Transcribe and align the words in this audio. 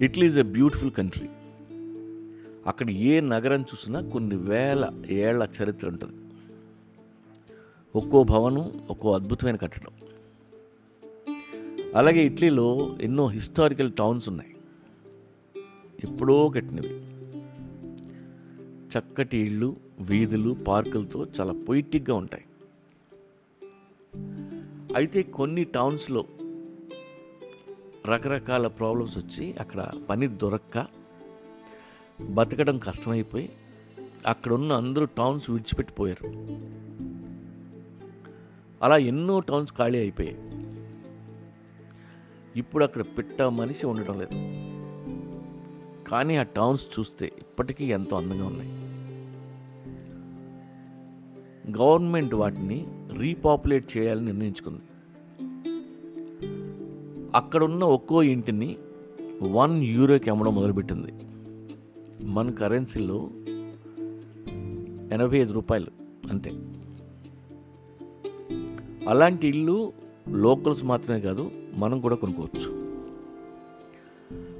Italy 0.00 0.26
is 0.26 0.38
a 0.38 0.42
beautiful 0.42 0.90
country 0.90 1.28
అక్కడ 2.66 2.90
ఏ 2.90 3.20
నగరం 3.20 3.60
చూసినా 3.60 4.00
కొన్ని 4.00 4.36
వేల 4.36 5.02
ఏళ్ళ 5.10 5.48
చరిత్ర 5.62 5.88
ఉంటుంది. 5.88 6.12
ఒక్కో 7.96 8.24
భవనం 8.24 8.86
ఒక్కో 8.90 9.14
అద్భుతమైన 9.14 9.56
కట్టడం. 9.56 9.92
అలాగే 11.96 12.26
ఇటలీలో 12.26 12.96
ఎన్నో 13.00 13.26
హిస్టారికల్ 13.26 13.92
టౌన్స్ 13.92 14.28
ఉన్నాయి. 14.28 14.56
ఎప్పుడో 16.04 16.48
కట్టినవి. 16.48 17.04
చక్కటి 18.98 19.38
ఇళ్ళు 19.38 19.76
వీధులు 20.00 20.56
పార్కులతో 20.68 21.26
చాలా 21.40 21.52
పొయిటిక్గా 21.52 22.16
ఉంటాయి. 22.16 22.44
అయితే 24.96 25.22
కొన్ని 25.22 25.64
టౌన్స్లో 25.64 26.24
రకరకాల 28.08 28.66
ప్రాబ్లమ్స్ 28.66 29.18
వచ్చి 29.18 29.52
అక్కడ 29.52 29.90
పని 30.10 30.26
దొరక్క 30.26 30.86
బతకడం 32.30 32.78
కష్టమైపోయి 32.78 33.52
అక్కడ 34.26 34.52
ఉన్న 34.52 34.72
అందరూ 34.72 35.04
టౌన్స్ 35.04 35.50
విడిచిపెట్టిపోయారు. 35.50 36.26
అలా 38.82 38.96
ఎన్నో 38.96 39.40
టౌన్స్ 39.40 39.72
ఖాళీ 39.72 39.98
అయిపోయాయి. 39.98 40.36
ఇప్పుడు 42.56 42.84
అక్కడ 42.84 43.02
పిట్ట 43.02 43.42
మనిషి 43.42 43.86
ఉండడం 43.86 44.18
లేదు. 44.18 44.34
కానీ 46.08 46.36
ఆ 46.36 46.42
టౌన్స్ 46.42 47.00
చూస్తే 47.00 47.32
ఇప్పటికీ 47.38 47.84
ఎంతో 47.84 48.16
అందంగా 48.16 48.46
ఉన్నాయి. 48.46 48.72
గవర్నమెంట్ 51.78 52.34
వాటిని 52.34 53.08
రీపాపులేట్ 53.18 53.96
చేయాలని 53.96 54.26
నిర్ణయించుకుంది. 54.26 54.80
అక్కడున్న 57.34 57.84
ఒక్కో 57.84 58.22
ఇంటిని 58.22 58.76
వన్ 59.42 59.84
యూరోకి 59.84 60.30
అమ్మడం 60.30 60.54
మొదలుపెట్టింది. 60.54 61.12
మన 62.26 62.50
కరెన్సీలో 62.50 63.30
ఎనభై 65.12 65.38
ఐదు 65.38 65.52
రూపాయలు 65.52 65.86
అంతే. 66.30 66.50
అలాంటి 69.08 69.48
ఇల్లు 69.48 69.92
లోకల్స్ 70.28 70.84
మాత్రమే 70.84 71.20
కాదు 71.20 71.50
మనం 71.74 72.00
కూడా 72.00 72.16
కొనుక్కోవచ్చు. 72.16 72.92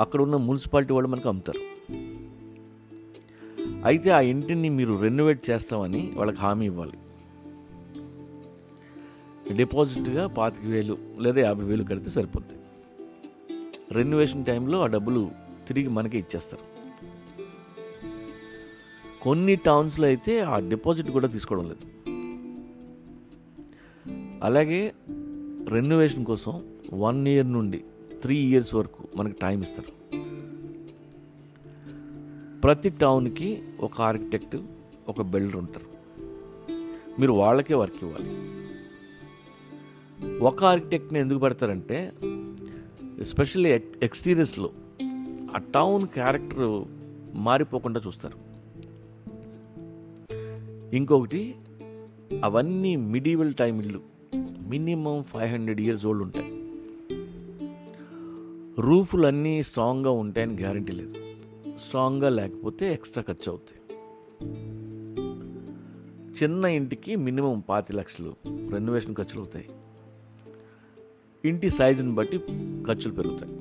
అక్కడ 0.00 0.22
ఉన్న 0.22 0.36
మున్సిపాలిటీ 0.36 0.92
వాళ్ళు 0.92 1.08
మనకు 1.08 1.28
అమ్ముతారు. 1.28 1.60
అయితే 3.84 4.10
ఆ 4.10 4.20
ఇంటిని 4.20 4.68
మీరు 4.68 5.00
రెనోవేట్ 5.00 5.50
చేస్తామని 5.50 6.12
వాళ్ళకి 6.16 6.38
హామీ 6.38 6.66
ఇవ్వాలి. 6.66 6.92
డిపాజిట్గా 9.52 10.26
పాతిక 10.26 10.64
వేలు 10.64 10.98
లేదా 11.18 11.40
యాభై 11.40 11.64
వేలు 11.64 11.84
కడితే 11.84 12.10
సరిపోద్ది. 12.10 12.54
రెన్యువేషన్ 13.92 14.44
టైంలో 14.44 14.82
ఆ 14.82 14.86
డబ్బులు 14.86 15.30
తిరిగి 15.68 15.88
మనకే 15.88 16.18
ఇచ్చేస్తారు. 16.18 16.74
కొన్ని 19.22 19.56
టౌన్స్లో 19.56 20.06
అయితే 20.06 20.40
ఆ 20.40 20.58
డిపాజిట్ 20.58 21.10
కూడా 21.10 21.28
తీసుకోవడం 21.28 21.68
లేదు. 21.68 21.94
అలాగే 24.42 24.94
రెనోవేషన్ 25.68 26.24
కోసం 26.24 26.64
వన్ 26.92 27.28
ఇయర్ 27.28 27.52
నుండి 27.52 27.84
త్రీ 28.22 28.36
ఇయర్స్ 28.36 28.74
వరకు 28.74 29.08
మనకి 29.16 29.36
టైం 29.42 29.62
ఇస్తారు. 29.62 30.04
ప్రతి 32.60 32.88
టౌన్కి 32.88 33.62
ఒక 33.80 34.02
ఆర్కిటెక్ట్ 34.02 34.56
ఒక 35.08 35.22
బిల్డర్ 35.22 35.56
ఉంటారు. 35.56 35.94
మీరు 37.20 37.32
వాళ్ళకే 37.32 37.74
వర్క్ 37.74 38.04
ఇవ్వాలి. 38.04 38.43
ఒక 40.40 40.64
ఆర్కిటెక్ట్ని 40.64 41.20
ఎందుకు 41.20 41.38
పెడతారంటే 41.38 42.12
ఎస్పెషల్లీ 43.20 43.72
ఎక్స్టీరియర్స్లో 44.02 44.70
ఆ 45.54 45.58
టౌన్ 45.74 46.06
క్యారెక్టర్ 46.06 46.84
మారిపోకుండా 47.34 48.00
చూస్తారు. 48.06 48.38
ఇంకొకటి 50.96 51.54
అవన్నీ 52.44 52.96
మిడివల్ 52.96 53.54
టైం 53.54 53.80
ఇల్లు 53.80 54.00
minimum 54.60 55.22
five 55.22 55.52
hundred 55.52 55.80
years 55.80 56.06
old 56.06 56.22
ఉంటాయి. 56.22 56.64
రూఫ్లు 58.82 59.26
అన్నీ 59.26 59.62
స్ట్రాంగ్గా 59.62 60.10
ఉంటాయని 60.10 60.54
గ్యారంటీ 60.54 60.92
లేదు. 60.92 61.14
స్ట్రాంగ్గా 61.76 62.28
లేకపోతే 62.28 62.92
ఎక్స్ట్రా 62.92 63.24
ఖర్చు 63.28 63.50
అవుతాయి. 63.50 63.98
చిన్న 66.42 66.64
ఇంటికి 66.64 67.16
మినిమం 67.16 67.62
పాతి 67.68 67.92
లక్షలు 67.92 68.34
రెనోవేషన్ 68.46 69.14
ఖర్చులు 69.14 69.40
అవుతాయి. 69.40 69.68
ఇంటి 71.44 71.70
సైజుని 71.70 72.12
బట్టి 72.14 72.38
ఖర్చులు 72.86 73.14
పెరుగుతాయి. 73.14 73.52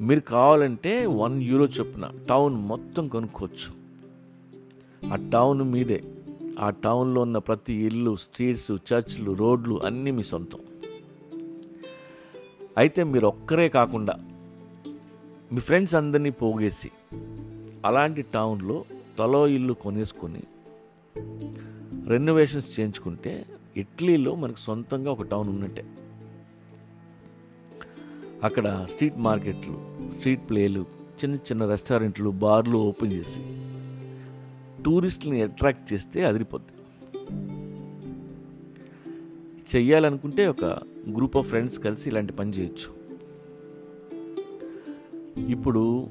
మీరు 0.00 0.20
కావాలంటే 0.20 1.06
వన్ 1.06 1.42
యూరో 1.42 1.64
చొప్పున 1.64 2.10
టౌన్ 2.28 2.54
మొత్తం 2.54 3.08
కొనుక్కోవచ్చు. 3.08 3.68
ఆ 5.12 5.16
టౌన్ 5.32 5.62
మీదే 5.62 6.02
ఆ 6.58 6.70
టౌన్లో 6.70 7.20
ఉన్న 7.20 7.38
ప్రతి 7.38 7.74
ఇల్లు 7.74 8.16
స్ట్రీట్స్ 8.16 8.72
చర్చ్లు 8.72 9.32
రోడ్లు 9.32 9.80
అన్నీ 9.84 10.10
మీ 10.10 10.22
సొంతం. 10.22 10.58
అయితే 12.76 13.04
మీరు 13.04 13.26
ఒక్కరే 13.26 13.68
కాకుండా 13.68 14.14
మీ 15.52 15.60
ఫ్రెండ్స్ 15.60 15.94
అందరినీ 15.94 16.30
పోగేసి 16.30 16.90
అలాంటి 17.86 18.22
టౌన్లో 18.22 18.84
తలో 19.18 19.48
ఇల్లు 19.48 19.72
కొనేసుకొని 19.72 20.42
రెనోవేషన్స్ 22.08 22.80
చేయించుకుంటే 22.80 23.46
ఇటలీలో 23.76 24.34
మనకు 24.34 24.58
సొంతంగా 24.58 25.12
ఒక 25.12 25.22
టౌన్ 25.22 25.48
ఉన్నట్టే. 25.48 25.84
అక్కడ 28.42 28.86
స్ట్రీట్ 28.90 29.18
మార్కెట్లు 29.18 29.98
స్ట్రీట్ 30.16 30.50
ప్లేలు 30.50 30.86
చిన్న 31.12 31.36
చిన్న 31.36 31.66
రెస్టారెంట్లు 31.66 32.30
బార్లు 32.30 32.78
ఓపెన్ 32.78 33.12
చేసి 33.12 33.40
టూరిస్టులని 34.82 35.42
అట్రాక్ట్ 35.42 35.92
చేస్తే 35.92 36.24
అదిరిపోద్ది. 36.24 36.72
చెయ్యాలనుకుంటే 39.76 40.46
ఒక 40.46 40.64
గ్రూప్ 41.16 41.36
ఆఫ్ 41.36 41.48
ఫ్రెండ్స్ 41.48 41.78
కలిసి 41.78 42.08
ఇలాంటి 42.08 42.32
పని 42.32 42.50
చేయొచ్చు. 42.50 43.02
ఇప్పుడు 45.50 46.10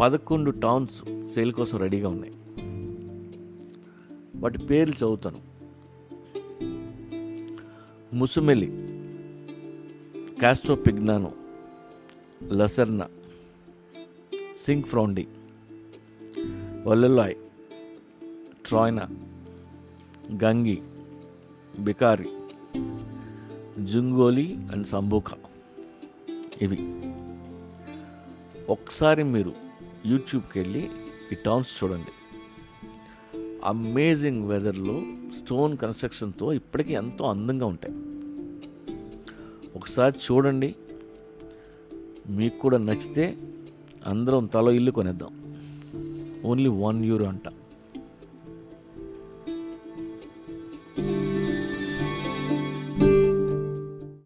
పదకొండు 0.00 0.50
టౌన్స్ 0.50 1.02
సేల్ 1.34 1.52
కోసం 1.52 1.78
రెడీగా 1.78 2.08
ఉన్నాయి. 2.08 2.34
వాటి 4.36 4.58
పేర్లు 4.58 4.94
చదువుతాను. 4.94 5.49
ముసుమెలి 8.12 8.68
కాస్ట్రో 10.42 10.74
పిగ్నానో 10.74 11.32
లసర్నా 12.52 13.06
సింగ్ 14.58 14.82
ఫ్రౌండి 14.82 15.28
వల్లెలాయ్ 16.86 17.34
Troina 18.66 19.08
Gangi 20.44 20.82
Bicari 21.80 22.28
Zungoli 23.84 24.58
and 24.72 24.86
Sambuca 24.86 25.36
ఇవి. 26.62 26.80
ఒకసారి 28.68 29.22
మీరు 29.22 29.52
యూట్యూబ్కి 30.06 30.58
వెళ్ళి 30.60 30.90
ఈ 31.32 31.34
టౌన్స్ 31.34 31.84
చూడండి. 31.84 32.12
అమేజింగ్ 33.64 34.48
వెదర్లో 34.48 35.02
స్టోన్ 35.36 35.76
కన్స్ట్రక్షన్తో 35.76 36.52
ఇప్పటికీ 36.52 36.92
ఎంతో 36.92 37.24
అందంగా 37.24 37.66
ఉంటాయి. 37.66 37.94
ఒకసారి 39.76 40.18
చూడండి. 40.18 40.74
మీకు 42.28 42.58
కూడా 42.58 42.78
నచ్చితే 42.78 43.36
అందరం 44.06 44.46
తలో 44.46 44.72
ఇల్లు 44.72 44.90
కొనేద్దాం. 44.90 45.54
ఓన్లీ 46.44 46.68
వన్ 46.68 47.04
యూరో 47.04 47.26
అంట. 47.26 47.42